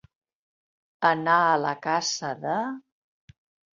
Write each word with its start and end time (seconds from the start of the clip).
Anar 1.11 1.35
a 1.49 1.53
la 1.65 1.75
caça 1.85 2.33
de. 2.47 2.57